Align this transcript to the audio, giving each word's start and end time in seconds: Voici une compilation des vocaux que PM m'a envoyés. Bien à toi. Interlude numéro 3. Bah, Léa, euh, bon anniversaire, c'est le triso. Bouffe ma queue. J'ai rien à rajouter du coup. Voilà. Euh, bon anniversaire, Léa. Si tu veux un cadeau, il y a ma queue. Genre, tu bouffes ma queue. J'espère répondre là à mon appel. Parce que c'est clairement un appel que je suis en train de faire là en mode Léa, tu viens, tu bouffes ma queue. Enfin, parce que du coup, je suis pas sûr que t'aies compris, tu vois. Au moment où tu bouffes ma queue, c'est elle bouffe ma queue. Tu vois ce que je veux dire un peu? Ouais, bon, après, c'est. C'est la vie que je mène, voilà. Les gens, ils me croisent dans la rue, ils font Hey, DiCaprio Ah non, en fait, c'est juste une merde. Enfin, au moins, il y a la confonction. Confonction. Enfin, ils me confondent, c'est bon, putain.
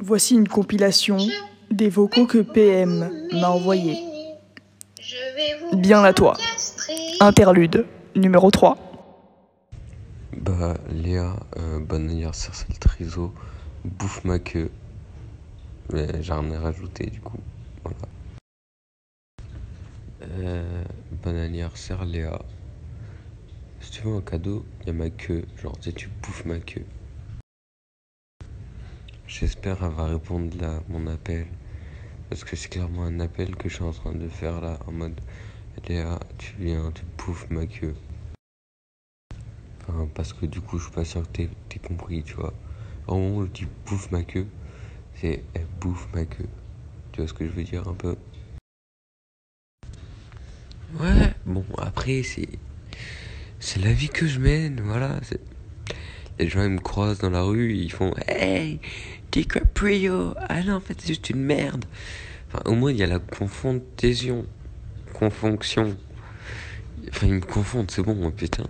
Voici 0.00 0.34
une 0.34 0.46
compilation 0.46 1.18
des 1.72 1.88
vocaux 1.88 2.26
que 2.26 2.38
PM 2.38 3.10
m'a 3.32 3.50
envoyés. 3.50 3.98
Bien 5.72 6.04
à 6.04 6.12
toi. 6.12 6.36
Interlude 7.20 7.84
numéro 8.14 8.50
3. 8.52 8.76
Bah, 10.36 10.74
Léa, 10.92 11.34
euh, 11.56 11.80
bon 11.80 12.08
anniversaire, 12.08 12.54
c'est 12.54 12.68
le 12.68 12.76
triso. 12.76 13.34
Bouffe 13.84 14.24
ma 14.24 14.38
queue. 14.38 14.70
J'ai 15.92 16.32
rien 16.32 16.52
à 16.52 16.60
rajouter 16.60 17.06
du 17.06 17.20
coup. 17.20 17.38
Voilà. 17.82 17.98
Euh, 20.22 20.84
bon 21.24 21.36
anniversaire, 21.36 22.04
Léa. 22.04 22.40
Si 23.80 23.90
tu 23.90 24.02
veux 24.02 24.14
un 24.14 24.20
cadeau, 24.20 24.64
il 24.82 24.86
y 24.86 24.90
a 24.90 24.92
ma 24.92 25.10
queue. 25.10 25.44
Genre, 25.60 25.76
tu 25.80 26.08
bouffes 26.22 26.44
ma 26.44 26.60
queue. 26.60 26.84
J'espère 29.28 29.80
répondre 30.08 30.56
là 30.58 30.76
à 30.76 30.82
mon 30.88 31.06
appel. 31.06 31.46
Parce 32.30 32.44
que 32.44 32.56
c'est 32.56 32.70
clairement 32.70 33.04
un 33.04 33.20
appel 33.20 33.54
que 33.56 33.68
je 33.68 33.74
suis 33.74 33.84
en 33.84 33.92
train 33.92 34.14
de 34.14 34.26
faire 34.26 34.62
là 34.62 34.78
en 34.86 34.92
mode 34.92 35.20
Léa, 35.86 36.18
tu 36.38 36.54
viens, 36.58 36.90
tu 36.92 37.02
bouffes 37.18 37.46
ma 37.50 37.66
queue. 37.66 37.94
Enfin, 39.86 40.08
parce 40.14 40.32
que 40.32 40.46
du 40.46 40.62
coup, 40.62 40.78
je 40.78 40.84
suis 40.84 40.92
pas 40.92 41.04
sûr 41.04 41.30
que 41.30 41.42
t'aies 41.42 41.78
compris, 41.86 42.22
tu 42.22 42.34
vois. 42.34 42.54
Au 43.06 43.16
moment 43.16 43.36
où 43.40 43.48
tu 43.48 43.68
bouffes 43.84 44.10
ma 44.10 44.22
queue, 44.22 44.46
c'est 45.14 45.44
elle 45.52 45.66
bouffe 45.78 46.08
ma 46.14 46.24
queue. 46.24 46.48
Tu 47.12 47.20
vois 47.20 47.28
ce 47.28 47.34
que 47.34 47.44
je 47.44 47.50
veux 47.50 47.64
dire 47.64 47.86
un 47.86 47.94
peu? 47.94 48.16
Ouais, 50.98 51.34
bon, 51.44 51.66
après, 51.76 52.22
c'est. 52.22 52.48
C'est 53.60 53.80
la 53.80 53.92
vie 53.92 54.08
que 54.08 54.26
je 54.26 54.40
mène, 54.40 54.80
voilà. 54.80 55.20
Les 56.38 56.48
gens, 56.48 56.62
ils 56.62 56.70
me 56.70 56.78
croisent 56.78 57.18
dans 57.18 57.30
la 57.30 57.42
rue, 57.42 57.74
ils 57.74 57.90
font 57.90 58.14
Hey, 58.26 58.78
DiCaprio 59.32 60.34
Ah 60.48 60.62
non, 60.62 60.74
en 60.74 60.80
fait, 60.80 60.94
c'est 61.00 61.08
juste 61.08 61.30
une 61.30 61.40
merde. 61.40 61.84
Enfin, 62.48 62.62
au 62.64 62.74
moins, 62.74 62.92
il 62.92 62.98
y 62.98 63.02
a 63.02 63.06
la 63.06 63.18
confonction. 63.18 64.46
Confonction. 65.12 65.96
Enfin, 67.10 67.26
ils 67.26 67.34
me 67.34 67.40
confondent, 67.40 67.90
c'est 67.90 68.02
bon, 68.02 68.30
putain. 68.30 68.64